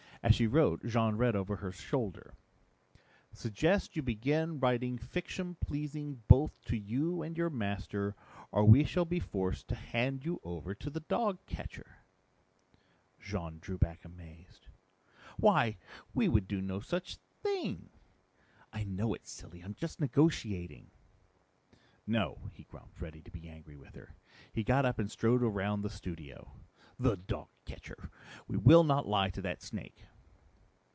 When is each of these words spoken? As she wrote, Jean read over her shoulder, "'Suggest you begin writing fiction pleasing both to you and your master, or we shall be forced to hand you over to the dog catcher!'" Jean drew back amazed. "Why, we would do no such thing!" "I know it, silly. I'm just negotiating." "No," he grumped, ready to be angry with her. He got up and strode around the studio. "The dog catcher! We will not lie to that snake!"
As 0.23 0.35
she 0.35 0.45
wrote, 0.45 0.85
Jean 0.85 1.15
read 1.15 1.35
over 1.35 1.55
her 1.55 1.71
shoulder, 1.71 2.35
"'Suggest 3.31 3.95
you 3.95 4.03
begin 4.03 4.59
writing 4.59 4.99
fiction 4.99 5.55
pleasing 5.59 6.21
both 6.27 6.61
to 6.65 6.77
you 6.77 7.23
and 7.23 7.35
your 7.35 7.49
master, 7.49 8.15
or 8.51 8.63
we 8.63 8.83
shall 8.83 9.03
be 9.03 9.19
forced 9.19 9.67
to 9.69 9.73
hand 9.75 10.23
you 10.23 10.39
over 10.43 10.75
to 10.75 10.91
the 10.91 10.99
dog 10.99 11.39
catcher!'" 11.47 12.03
Jean 13.19 13.57
drew 13.57 13.79
back 13.79 14.05
amazed. 14.05 14.67
"Why, 15.37 15.77
we 16.13 16.29
would 16.29 16.47
do 16.47 16.61
no 16.61 16.81
such 16.81 17.17
thing!" 17.41 17.89
"I 18.71 18.83
know 18.83 19.15
it, 19.15 19.25
silly. 19.25 19.61
I'm 19.61 19.73
just 19.73 19.99
negotiating." 19.99 20.91
"No," 22.05 22.37
he 22.53 22.65
grumped, 22.65 23.01
ready 23.01 23.23
to 23.23 23.31
be 23.31 23.49
angry 23.49 23.75
with 23.75 23.95
her. 23.95 24.13
He 24.53 24.63
got 24.63 24.85
up 24.85 24.99
and 24.99 25.09
strode 25.09 25.41
around 25.41 25.81
the 25.81 25.89
studio. 25.89 26.51
"The 26.99 27.17
dog 27.17 27.47
catcher! 27.65 28.11
We 28.47 28.57
will 28.57 28.83
not 28.83 29.07
lie 29.07 29.31
to 29.31 29.41
that 29.41 29.63
snake!" 29.63 30.03